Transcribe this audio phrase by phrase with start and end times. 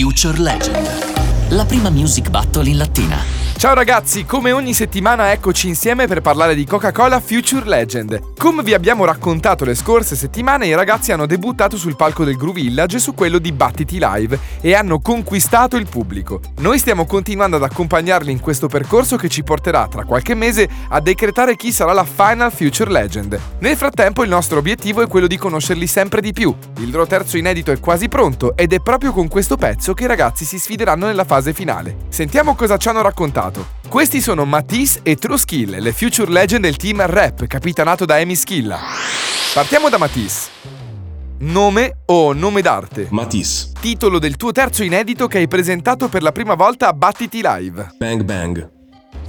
[0.00, 3.39] Future Legend, la prima music battle in lattina.
[3.60, 8.32] Ciao ragazzi, come ogni settimana eccoci insieme per parlare di Coca-Cola Future Legend.
[8.38, 12.62] Come vi abbiamo raccontato le scorse settimane, i ragazzi hanno debuttato sul palco del Groove
[12.62, 16.40] Village su quello di Battiti Live e hanno conquistato il pubblico.
[16.60, 20.98] Noi stiamo continuando ad accompagnarli in questo percorso che ci porterà tra qualche mese a
[21.00, 23.38] decretare chi sarà la Final Future Legend.
[23.58, 26.56] Nel frattempo il nostro obiettivo è quello di conoscerli sempre di più.
[26.78, 30.06] Il loro terzo inedito è quasi pronto ed è proprio con questo pezzo che i
[30.06, 32.06] ragazzi si sfideranno nella fase finale.
[32.08, 33.66] Sentiamo cosa ci hanno raccontato passato.
[33.88, 38.36] Questi sono Matisse e True Skill, le future legend del team Rap, capitanato da Amy
[38.36, 38.78] Schilla.
[39.52, 40.48] Partiamo da Matisse.
[41.40, 43.08] Nome o nome d'arte?
[43.10, 43.72] Matisse.
[43.80, 47.94] Titolo del tuo terzo inedito che hai presentato per la prima volta a Battiti Live.
[47.98, 48.78] Bang Bang.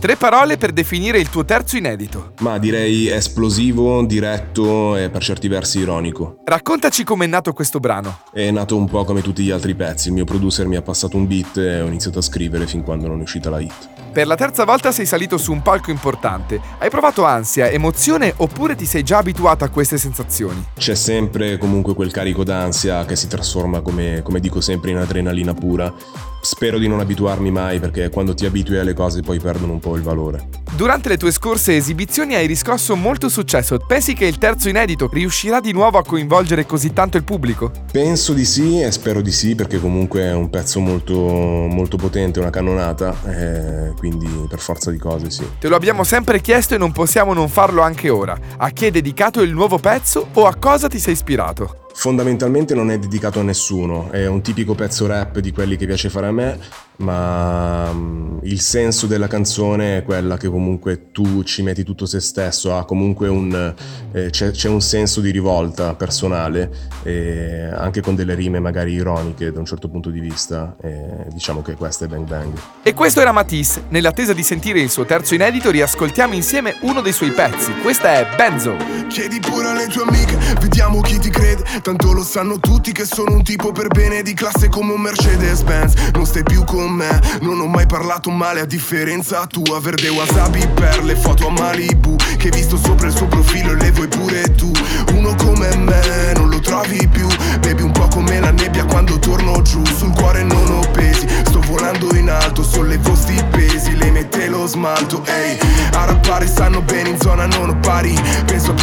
[0.00, 2.32] Tre parole per definire il tuo terzo inedito.
[2.40, 6.38] Ma direi esplosivo, diretto e per certi versi ironico.
[6.42, 8.20] Raccontaci com'è nato questo brano.
[8.32, 10.08] È nato un po' come tutti gli altri pezzi.
[10.08, 13.08] Il mio producer mi ha passato un beat e ho iniziato a scrivere fin quando
[13.08, 13.88] non è uscita la hit.
[14.12, 16.60] Per la terza volta sei salito su un palco importante.
[16.78, 20.64] Hai provato ansia, emozione oppure ti sei già abituato a queste sensazioni?
[20.76, 25.54] C'è sempre comunque quel carico d'ansia che si trasforma, come, come dico sempre, in adrenalina
[25.54, 25.94] pura.
[26.42, 29.94] Spero di non abituarmi mai perché quando ti abitui alle cose poi perdono un po'
[29.94, 30.59] il valore.
[30.80, 33.76] Durante le tue scorse esibizioni hai riscosso molto successo.
[33.76, 37.70] Pensi che il terzo inedito riuscirà di nuovo a coinvolgere così tanto il pubblico?
[37.92, 42.40] Penso di sì e spero di sì perché comunque è un pezzo molto, molto potente,
[42.40, 45.46] una cannonata, eh, quindi per forza di cose sì.
[45.58, 48.34] Te lo abbiamo sempre chiesto e non possiamo non farlo anche ora.
[48.56, 51.88] A chi è dedicato il nuovo pezzo o a cosa ti sei ispirato?
[51.92, 56.08] Fondamentalmente non è dedicato a nessuno, è un tipico pezzo rap di quelli che piace
[56.08, 56.58] fare a me,
[57.00, 62.20] ma mm, il senso della canzone è quella che comunque tu ci metti tutto se
[62.20, 63.74] stesso, ha comunque un,
[64.12, 66.70] eh, c'è, c'è, un senso di rivolta personale,
[67.02, 71.62] eh, anche con delle rime magari ironiche da un certo punto di vista, eh, diciamo
[71.62, 72.52] che questo è Bang Bang.
[72.82, 77.12] E questo era Matisse, nell'attesa di sentire il suo terzo inedito riascoltiamo insieme uno dei
[77.12, 78.76] suoi pezzi, questa è Benzo.
[79.08, 83.32] Chiedi pure alle tue amiche, vediamo chi ti crede, tanto lo sanno tutti che sono
[83.32, 87.20] un tipo per bene di classe come un Mercedes Benz, non stai più con me
[87.40, 89.80] Non ho mai parlato male a differenza tua.
[89.80, 93.76] Verde wasabi per le foto a Malibu Che hai visto sopra il suo profilo e
[93.76, 94.70] le vuoi pure tu.
[95.14, 97.26] Uno come me non lo trovi più.
[97.60, 99.84] Bevi un po' come la nebbia quando torno giù.
[99.86, 104.66] Sul cuore non ho pesi Sto volando in alto, sollevo sti pesi Le mette lo
[104.66, 105.58] smalto, ehi.
[105.92, 108.14] A rappare stanno bene in zona non ho pari.
[108.44, 108.74] Penso a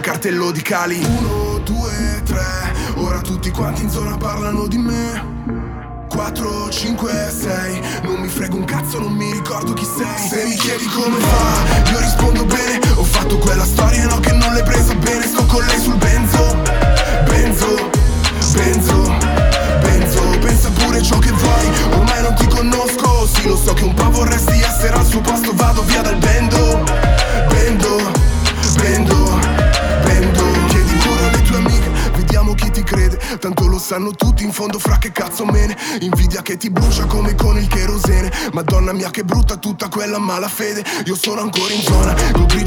[0.00, 1.04] cartello di cali.
[1.04, 5.38] Uno, due, tre Ora tutti quanti in zona parlano di me.
[6.08, 10.28] 4, 5, 6 Non mi frego un cazzo, non mi ricordo chi sei.
[10.28, 12.90] Se mi chiedi come fa, io rispondo bene.
[12.96, 15.24] Ho fatto quella storia, no che non l'hai presa bene.
[15.24, 16.56] Sto con lei sul benzo
[17.24, 17.90] Benzo,
[18.52, 19.16] benzo,
[19.80, 20.38] benzo.
[20.40, 23.26] Pensa pure ciò che vuoi, ormai non ti conosco.
[23.26, 26.82] Sì, lo so che un po' vorresti essere al suo posto Vado via dal bendo,
[27.48, 28.10] bendo,
[28.76, 29.09] bendo
[33.38, 35.76] Tanto lo sanno tutti in fondo fra che cazzo me ne.
[36.00, 38.32] Invidia che ti brucia come con il cherosene.
[38.52, 40.84] Madonna mia che brutta tutta quella malafede.
[41.06, 42.60] Io sono ancora in zona Col grigio